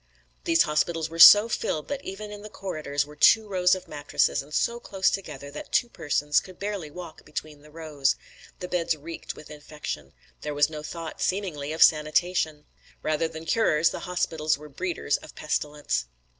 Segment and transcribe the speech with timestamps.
[0.45, 4.41] These hospitals were so filled that even in the corridors were two rows of mattresses
[4.41, 8.15] and so close together that two persons could barely walk between the rows.
[8.61, 10.13] The beds reeked with infection.
[10.41, 12.65] There was no thought, seemingly, of sanitation.
[13.03, 16.05] Rather than curers the hospitals were breeders of pestilence.